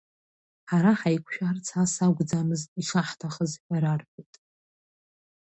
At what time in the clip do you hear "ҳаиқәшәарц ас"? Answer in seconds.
0.99-1.93